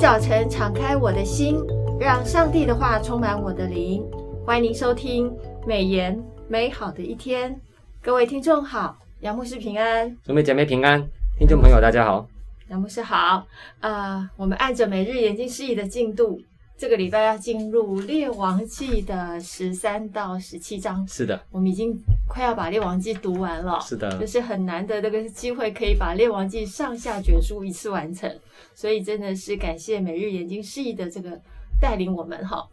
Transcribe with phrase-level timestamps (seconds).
[0.00, 1.56] 早晨敞开我的心，
[1.98, 4.00] 让上帝的话充满我的灵。
[4.46, 5.28] 欢迎您收听
[5.66, 6.16] 美言
[6.48, 7.60] 美好的一天。
[8.00, 11.04] 各位听众好，杨牧师平安，姊妹姐妹平安，
[11.36, 12.28] 听众朋友大家好，
[12.68, 13.16] 杨牧师好。
[13.16, 13.44] 啊、
[13.80, 16.40] 呃，我们按着每日研经释义的进度。
[16.76, 21.04] 这个礼拜要进入《列王记》的十三到十七章。
[21.08, 21.92] 是的，我们已经
[22.28, 23.80] 快要把《列王记》读完了。
[23.80, 28.32] 是的，就是很难得这个机会，可以把《列王记》上下卷书一次完成。
[28.74, 31.40] 所以真的是感谢每日研经释义的这个
[31.80, 32.68] 带领我们哈。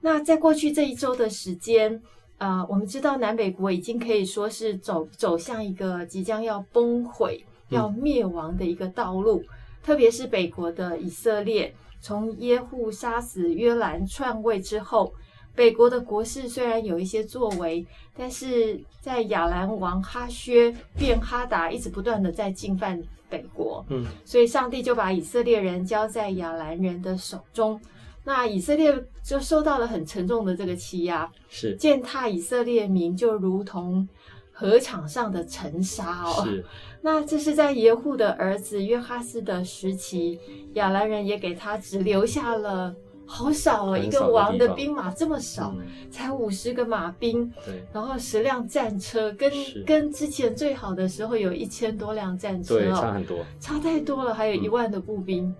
[0.00, 1.94] 那在过去这一周的时间，
[2.38, 9.48] 啊、呃，我们知道南北国已经可以说是走走向一个即将要崩毁、要灭亡的一个道路，嗯、
[9.82, 11.72] 特别是北国的以色列。
[12.00, 15.14] 从耶户杀死约兰篡位之后，
[15.54, 17.86] 北国的国势虽然有一些作为，
[18.16, 27.80] 但是在亚兰王哈薛便哈达一直不断的在进犯北国，嗯，所以上帝就把以色列人交在亚兰人的手中，
[28.24, 34.08] 那以色列就受到了很沉重的这个欺压，是践踏以色列民就如同
[34.52, 36.44] 河场上的尘沙哦。
[36.44, 36.64] 是。
[37.02, 40.40] 那这是在耶户的儿子约哈斯的时期，
[40.72, 42.94] 亚兰人也给他只留下了
[43.26, 49.50] 好少哦，一个王的兵马这么少，嗯、才五十个马兵，对，然后十辆战车，跟
[49.86, 55.44] 跟之前最好的时候有一千多辆战车，对，差很多，差太多了，还有一万的步兵。
[55.46, 55.54] 嗯、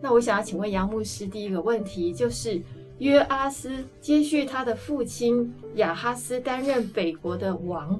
[0.00, 2.60] 那我想要请问杨牧师，第一个问题就是
[2.98, 7.98] 约阿斯接续他的父亲亚哈斯担任北国的王。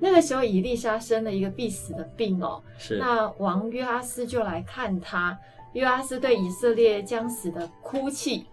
[0.00, 2.62] 那个时候，以利沙生了一个必死的病哦。
[2.76, 2.98] 是。
[2.98, 5.38] 那王约阿斯就来看他。
[5.72, 8.46] 约阿斯对以色列将死的哭泣，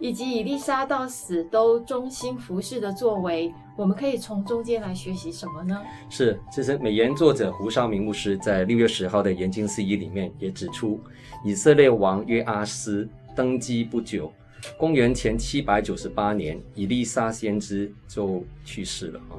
[0.00, 5.78] 以及以利沙到死都忠心服侍的作为，我们可以从中间来学习什么呢？
[6.08, 10.98] 是，其实美言作者胡绍明牧师在六月十号的研经释义里面也指出，
[11.44, 14.32] 以色列王约阿斯登基不久，
[14.78, 19.36] 公元前七百九十八年，以利沙先知就去世了啊。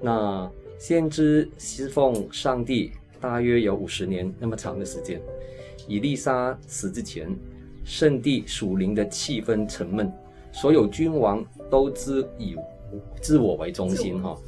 [0.00, 5.20] 那先知侍奉上帝大约有五十年那么长的时间。
[5.86, 7.28] 以利沙死之前，
[7.90, 10.12] 圣地属灵的气氛沉闷，
[10.52, 12.54] 所有君王都自以
[13.20, 14.38] 自我为中心哈。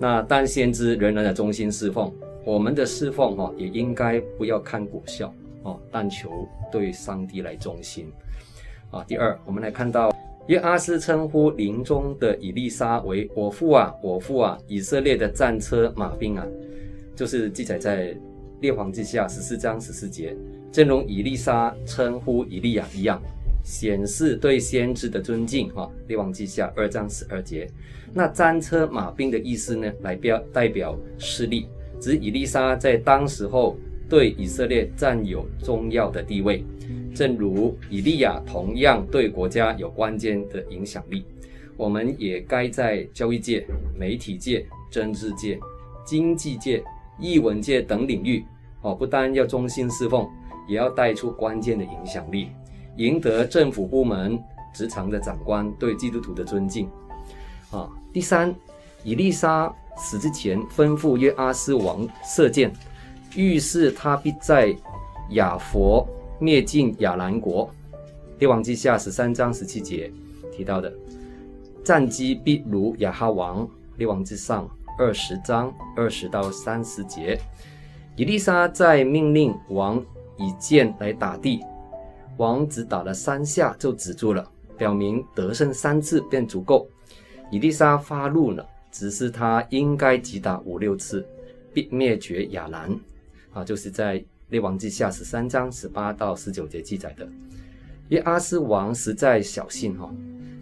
[0.00, 2.12] 那但先知仍然的中心侍奉，
[2.44, 5.34] 我们的侍奉哈也应该不要看果效
[5.64, 6.30] 哦，但求
[6.70, 8.06] 对上帝来忠心
[8.92, 9.02] 啊。
[9.08, 10.14] 第二，我们来看到。
[10.46, 16.46] 约阿斯称呼临终的以利沙为“我父啊，我父啊”，以色列的战车马兵啊，
[17.16, 18.14] 就是记载在
[18.60, 20.36] 列王记下十四章十四节，
[20.74, 23.22] 正如以利沙称呼以利亚一样，
[23.62, 25.72] 显示对先知的尊敬。
[25.72, 27.70] 哈，列王记下二章十二节，
[28.12, 31.68] 那战车马兵的意思呢，来表代表势力，
[32.00, 36.64] 指以利沙在当时候对以色列占有重要的地位。
[37.14, 41.24] 正如以利亚同样对国家有关键的影响力，
[41.76, 43.64] 我们也该在教育界、
[43.96, 45.56] 媒体界、政治界、
[46.04, 46.82] 经济界、
[47.20, 48.44] 艺文界等领域，
[48.82, 50.28] 哦，不但要忠心侍奉，
[50.66, 52.50] 也要带出关键的影响力，
[52.96, 54.42] 赢得政府部门、
[54.74, 56.88] 职场的长官对基督徒的尊敬。
[57.70, 58.54] 啊，第三，
[59.02, 62.72] 以利沙死之前吩咐约阿斯王射箭，
[63.34, 64.74] 预示他必在
[65.30, 66.06] 亚佛。
[66.40, 67.70] 灭尽亚兰国，
[68.40, 70.10] 列王记下十三章十七节
[70.52, 70.92] 提到的
[71.84, 77.38] 战绩必如亚哈王，列王之上二十章二十到三十节，
[78.16, 80.04] 以利沙在命令王
[80.36, 81.60] 以剑来打地，
[82.36, 86.88] 王只打了三下就止住了，表明得胜三次便足够。
[87.50, 91.26] 以利沙发怒了，只是他应该击打五六次，
[91.72, 92.90] 必灭绝亚兰。
[93.52, 94.24] 啊，就是在。
[94.50, 97.26] 列王记下十三章十八到十九节记载的，
[98.10, 100.14] 约阿斯王实在小心哈，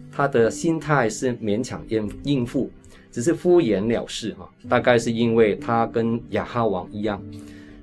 [0.09, 2.71] 他的心态是勉强应应付，
[3.11, 4.49] 只是敷衍了事哈。
[4.69, 7.21] 大概是因为他跟亚哈王一样，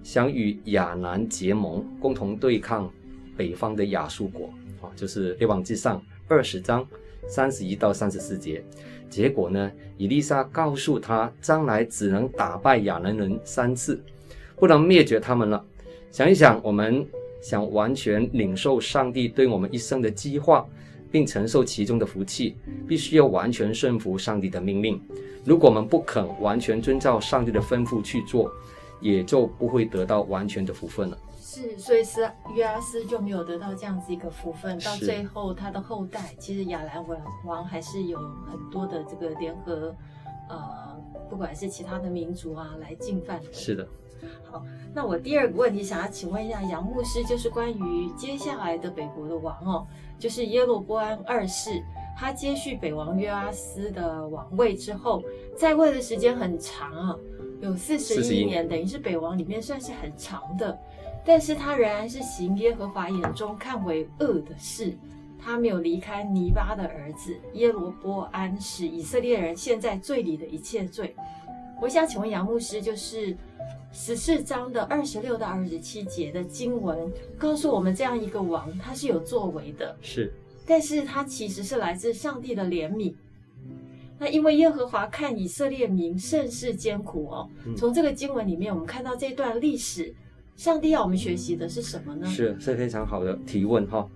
[0.03, 2.91] 想与亚兰结盟，共同对抗
[3.37, 4.47] 北方的亚述国
[4.81, 6.87] 啊，就是列王记上二十章
[7.29, 8.65] 三十一到三十四节。
[9.09, 14.01] 结果呢，以利沙告诉他，将来只能打败亚兰人三次，
[14.57, 15.65] 不能灭绝他们了。
[16.11, 17.05] 想一想，我们
[17.43, 20.67] 想完全领受上帝对我们一生的计划，
[21.11, 22.57] 并承受其中的福气，
[22.87, 25.01] 必须要完全顺服上帝的命令。
[25.45, 28.53] 如果我们不肯完全遵照上帝的吩咐去做，
[29.01, 31.19] 也就不会得到完全的福分了。
[31.41, 34.79] 是，所以是约阿斯就没有得到这样子一个福分。
[34.79, 39.95] 到最后，他的后代其实亚兰王王还是有很多的这个联合，
[40.49, 40.97] 呃，
[41.29, 43.41] 不管是其他的民族啊来进犯。
[43.53, 43.89] 是的。
[44.45, 44.63] 好，
[44.95, 49.87] 那我第二个问题想要请问一下杨牧师，就是关于接下来的北国的王哦，
[50.19, 51.83] 就是耶罗波安二世，
[52.17, 55.23] 他接续北王约阿斯的王位之后，
[55.57, 57.17] 在位的时间很长啊，
[57.61, 60.79] 有四十一年，等于是北王里面算是很长的，
[61.25, 64.97] 但是他仍然是行耶和华眼中看为恶的事，
[65.39, 71.15] 他没有离开尼巴的儿子耶罗波安，使以色列人陷在罪里的一切罪。
[71.81, 73.37] 我想请问杨牧师，就是。
[73.93, 80.33] 十四章的二十六到二十七节的经文告诉我们，这样一个王他是有作为的，是，
[80.65, 83.13] 但是他其实是来自上帝的怜悯。
[84.21, 87.49] 那因为耶和华看以色列民甚是艰苦哦。
[87.75, 90.15] 从这个经文里面，我们看到这段历史，
[90.57, 92.27] 上帝要我们学习的是什么呢？
[92.27, 94.07] 是，是非常好的提问哈。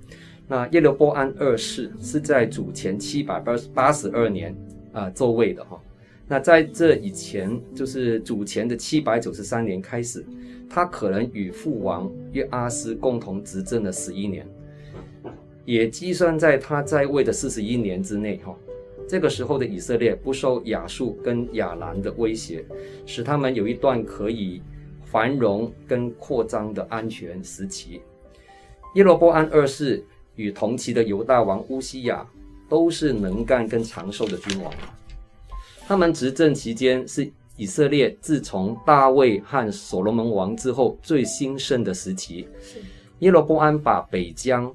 [0.46, 4.54] 那耶罗波安二世是在主前七百八八十二年
[4.92, 5.80] 啊作位的哈。
[6.28, 10.22] 那在这以前，就是主前的七百九十三年开始，
[10.68, 14.46] 他可能与父王约阿斯共同执政了十一年，
[15.64, 18.36] 也计算在他在位的四十一年之内。
[18.44, 18.54] 哈，
[19.08, 22.64] 这个时候的以色列不受亚述跟亚兰的威胁，
[23.06, 24.62] 使他们有一段可以
[25.04, 28.00] 繁荣跟扩张的安全时期。
[28.94, 30.04] 耶罗波安二世
[30.36, 32.26] 与同期的犹大王乌西亚
[32.68, 34.72] 都是能干跟长寿的君王。
[35.86, 42.48] 他们执政期间是以色列自从大卫和所罗门王之后最兴盛的时期。
[43.20, 44.74] 耶罗波安把北疆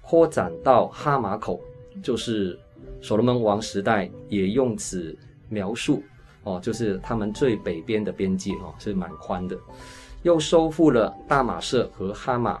[0.00, 1.60] 扩展到哈马口，
[2.02, 2.58] 就是
[3.00, 5.16] 所罗门王时代也用此
[5.48, 6.02] 描述
[6.44, 9.58] 哦，就是他们最北边的边界哦，是蛮宽的。
[10.22, 12.60] 又收复了大马色和哈马。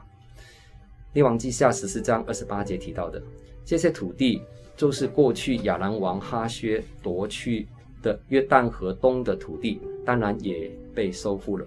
[1.12, 3.22] 列王记下十四章二十八节提到的
[3.64, 4.42] 这些土地，
[4.76, 7.66] 就是过去亚兰王哈薛夺去。
[8.02, 11.66] 的约旦河东的土地，当然也被收复了。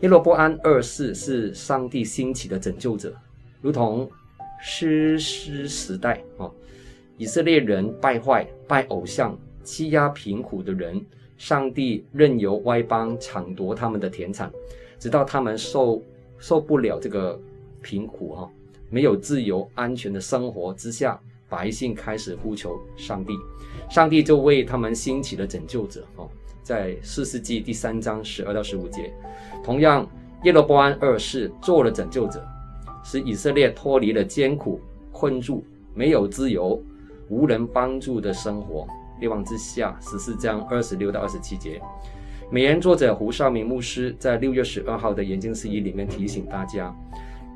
[0.00, 3.12] 耶罗波安二世是上帝兴起的拯救者，
[3.60, 4.10] 如同
[4.62, 6.50] 诗诗时代哦，
[7.18, 11.04] 以色列人败坏、拜偶像、欺压贫苦的人，
[11.36, 14.50] 上帝任由外邦抢夺他们的田产，
[15.00, 16.00] 直到他们受
[16.38, 17.38] 受不了这个
[17.82, 18.48] 贫苦哈，
[18.88, 23.32] 没有自由安全的生活之下，百姓开始呼求上帝。
[23.90, 26.28] 上帝就为他们兴起了拯救者哦，
[26.62, 29.12] 在四世纪第三章十二到十五节，
[29.64, 30.08] 同样
[30.44, 32.46] 耶罗波安二世做了拯救者，
[33.02, 34.80] 使以色列脱离了艰苦
[35.10, 36.80] 困住、没有自由、
[37.28, 38.86] 无人帮助的生活。
[39.20, 41.82] 列王之下十四章二十六到二十七节，
[42.52, 46.94] 美言作者胡绍明牧师在六月十二号的研经释义里面提醒大家，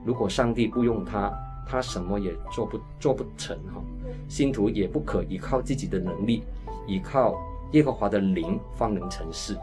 [0.04, 1.32] 如果上帝不用他，
[1.64, 3.80] 他什么也做不做不成哈，
[4.28, 6.42] 信徒也不可依靠自己的能力，
[6.88, 7.38] 依靠
[7.70, 9.56] 耶和华的灵方能成事。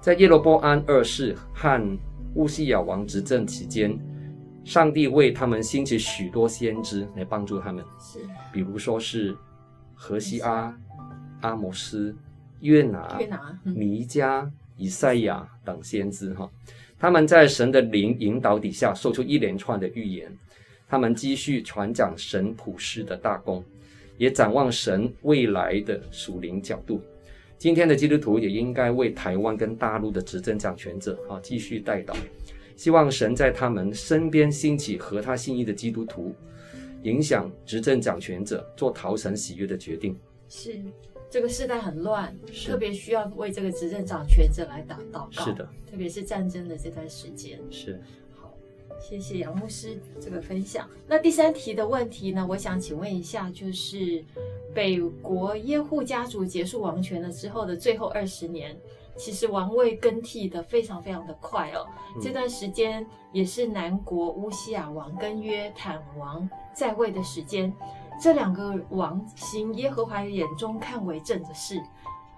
[0.00, 1.98] 在耶罗波安二世和
[2.34, 3.94] 乌西亚王执政期间，
[4.64, 8.20] 上帝为他们兴起许多先知来帮助他们，是，
[8.52, 9.36] 比如说是
[9.94, 10.74] 荷西阿、
[11.40, 12.14] 阿摩斯、
[12.60, 16.48] 约拿、约拿、弥迦、以赛亚等先知哈，
[16.98, 20.30] 他们在神的灵引导底下，说出一连串的预言。
[20.88, 23.64] 他们继续传讲神普世的大功，
[24.18, 27.00] 也展望神未来的属灵角度。
[27.56, 32.14] 今天的基督徒也应该为台湾跟大陆的执政掌权者啊继续代祷，
[32.80, 36.34] 希望神在他们身边兴起合他心意的基督徒，
[37.02, 40.18] 影响执政掌权者做讨神喜悦的决定。
[40.48, 40.80] 是
[41.28, 42.34] 这个时代很乱，
[42.64, 45.44] 特别需要为这个执政掌权者来打祷告。
[45.44, 47.60] 是的，特别是战争的这段时间。
[47.70, 48.00] 是。
[48.98, 50.88] 谢谢杨牧师这个分享。
[51.06, 52.46] 那第三题的问题呢？
[52.48, 54.24] 我想请问一下，就是
[54.74, 58.74] 北国耶户家族结束王权了之后的最后二十年，
[59.20, 61.86] 其实王位更替的非常非常的快哦。
[62.16, 67.70] 嗯、这段时间也是南国乌西亚王跟约坦王在位的时间，
[68.18, 71.80] 这两个王行耶和华眼中看为正的事。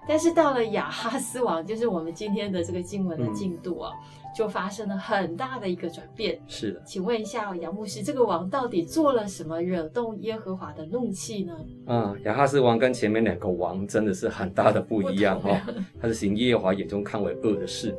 [0.05, 3.93] 但是到了亚哈斯王，就是我们今天的这个经文的进度啊。
[3.93, 6.39] 嗯就发生了很大的一个转变。
[6.47, 11.57] 是的，请问一下杨牧师，这个王到底做了什么惹动耶和华的怒气呢？
[11.85, 15.61] 嗯，亚哈斯王跟前面两个王真的是很大的不一样哈。
[16.01, 17.95] 他是行耶和华眼中看为恶的事，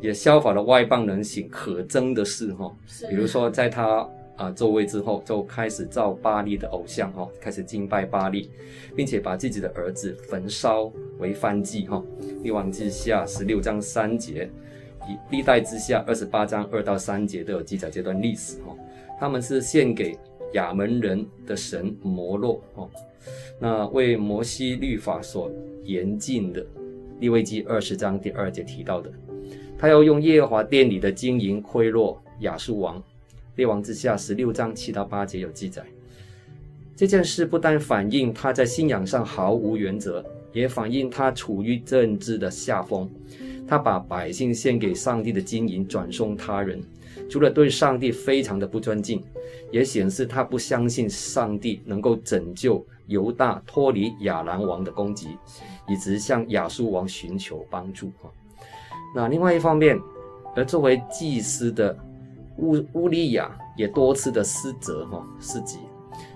[0.00, 2.70] 也效法了外邦人行可憎的事哈。
[2.86, 4.06] 是，比如说在他
[4.36, 8.50] 啊就位之后，就开始造巴利的偶像哈，开始敬拜巴利，
[8.94, 12.02] 并且把自己的儿子焚烧为燔祭哈。
[12.42, 14.50] 列王记下十六章三节。
[15.30, 18.76] 历代之下二十八章二到三节都有记载这段历史哈，
[19.18, 20.18] 他们是献给
[20.52, 22.88] 亚门人的神摩洛哈，
[23.58, 25.50] 那为摩西律法所
[25.84, 26.64] 严禁的
[27.18, 29.10] 利未记二十章第二节提到的，
[29.78, 33.02] 他要用耶和华殿里的金银贿赂亚述王。
[33.56, 35.82] 列王之下十六章七到八节有记载。
[36.96, 43.10] 这件事不但反映他在信仰上毫无原则，也反映他处于政治的下风。
[43.70, 46.82] 他把百姓献给上帝的金银转送他人，
[47.30, 49.22] 除了对上帝非常的不尊敬，
[49.70, 55.28] 也显示他不相信上帝能够拯救犹大脱离亚兰王的攻击，
[55.86, 58.10] 以及向亚述王寻求帮助。
[59.14, 59.96] 那另外一方面，
[60.56, 61.96] 而作为祭司的
[62.56, 65.76] 乌乌利亚也多次的失责哈，失职。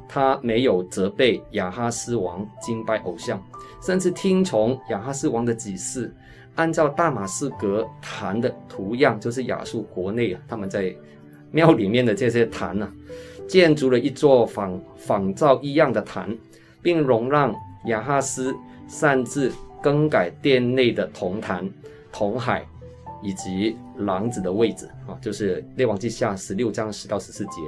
[0.08, 3.42] 他没有责备亚哈斯王敬拜偶像，
[3.82, 6.14] 甚至听从亚哈斯王的指示，
[6.56, 10.94] 按照大马士革坛的图样，就是亚述国内啊，他们在
[11.50, 12.90] 庙里面的这些坛啊，
[13.48, 16.36] 建筑了一座仿仿造一样的坛，
[16.82, 17.54] 并容让
[17.86, 18.54] 亚哈斯
[18.86, 21.68] 擅自更改殿内的铜坛、
[22.12, 22.66] 铜海
[23.22, 27.60] 以及廊子的位置啊，就是列王记下十六章十到十四节。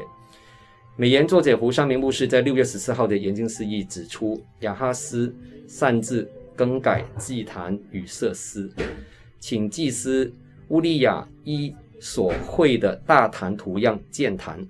[0.97, 5.35] 美研作者胡尚明牧师在六月十四号的研经释义指出，亚哈斯
[5.69, 8.71] 擅自更改祭坛与设施，
[9.39, 10.33] 请祭司
[10.69, 14.67] 乌利亚依所绘的大坛图样建坛，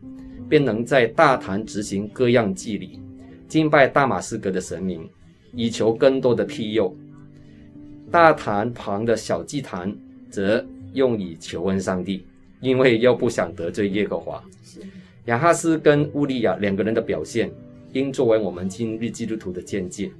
[0.48, 3.00] 便能在大坛执行各样祭礼，
[3.48, 5.08] 敬拜大马士革的神明，
[5.52, 6.94] 以求更多的庇佑。
[8.10, 9.96] 大坛旁的小祭坛
[10.30, 12.24] 则用以求问上帝，
[12.60, 14.42] 因为又不想得罪耶和华。
[15.26, 17.50] 亚哈斯跟乌利亚两个人的表现，
[17.92, 20.12] 应作为我们今日基督徒的见解，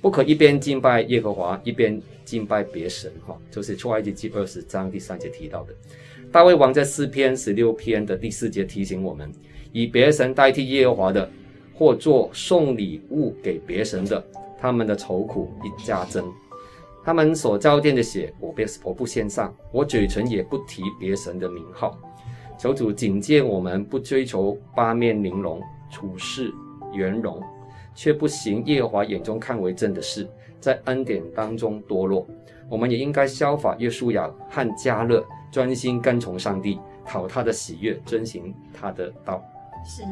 [0.00, 3.12] 不可一边敬拜耶和华，一边敬拜别神。
[3.26, 5.74] 哈，就是出埃及记二十章第三节提到的。
[6.32, 9.30] 大卫王在诗篇十六篇的第四节提醒我们：
[9.72, 11.30] 以别神代替耶和华的，
[11.74, 14.24] 或做送礼物给别神的，
[14.58, 16.32] 他们的愁苦一加增。
[17.02, 21.98] 他们所浇奠的血，我别我不献上，我嘴唇也不提别神的名号。
[22.58, 26.52] 求主警戒我们，不追求八面玲珑、处事
[26.92, 27.42] 圆融，
[27.94, 30.28] 却不行耶和华眼中看为正的事，
[30.60, 32.26] 在恩典当中堕落。
[32.68, 39.42] 我们也应该效法约书亚和迦勒，专心跟从上帝，讨他的喜悦，遵行他的道。
[39.84, 40.02] 是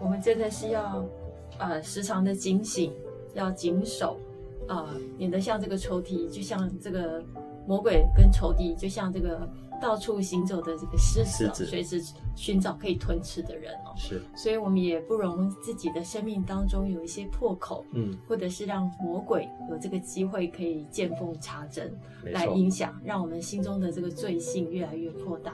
[0.00, 1.04] 我们真的是要，
[1.58, 2.92] 呃，时常的警醒，
[3.34, 4.18] 要谨守，
[4.66, 7.22] 啊、免得像这个仇敌，就像这个
[7.66, 9.48] 魔鬼跟仇敌，就像这个。
[9.80, 12.02] 到处行走的这个狮子，随时
[12.34, 13.94] 寻找可以吞吃的人哦。
[13.96, 21.92] 是，所以我们也不容自己的生命当中有一些破口，嗯，或者是让魔鬼有这个机会可以见缝插针
[22.24, 25.52] 来影响，让我们心中的这个罪性越来越扩大。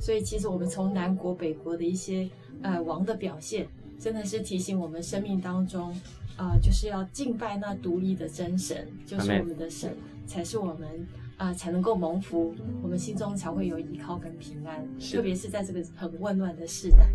[0.00, 2.28] 所以，其实我们从南国北国的一些
[2.62, 5.90] 呃王的表现，真的是提醒我们生命当中
[6.36, 9.96] 啊、呃，就是要敬拜那独一的真神，就是我们的神，
[10.26, 11.06] 才是我们。
[11.40, 17.08] 啊、呃，才能够蒙福，我们心中才会有依靠跟平安，特别是在这个很混乱的时代。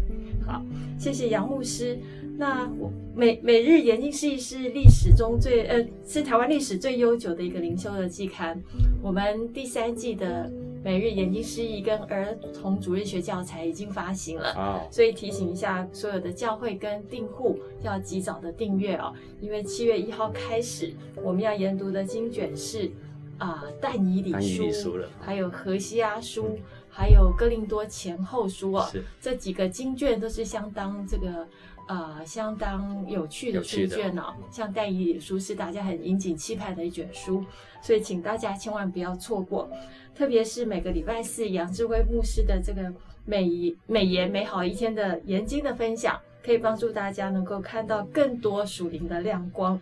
[0.48, 0.66] 好，
[0.98, 2.00] 谢谢杨牧师。
[2.36, 8.60] 那我每每日研经释义是历史中最呃，是台湾历史最悠久的一个灵修的季刊。
[9.00, 10.52] 我们第三季的
[10.84, 20.92] 每日研经释义跟儿童主日学教材已经发行了，好，所以提醒一下所有的教会跟订户要及早的订阅哦，因为七月一号开始
[21.24, 22.90] 我们要研读的经卷是。
[23.38, 28.90] 啊，但以理书，还有荷西阿书，嗯、还有哥林多前后书哦，
[29.20, 31.48] 这几个经卷都是相当这个
[31.88, 34.34] 呃相当有趣的书卷哦。
[34.50, 37.44] 像但以理书是大家很引颈期盼的一卷书，
[37.82, 39.70] 所以请大家千万不要错过。
[40.16, 42.94] 特别是每个礼拜四杨志辉牧师的这个
[43.26, 49.78] 美美言美好一天的研经的分享，可以帮助大家能够看到更多属灵的亮光。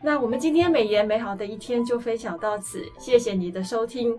[0.00, 4.16] 那我们今天美言美好的一天就分享到此，谢谢你的收听，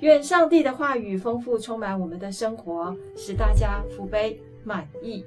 [0.00, 5.24] 愿上帝的话语丰富充满我们的生活，使大家福杯满意。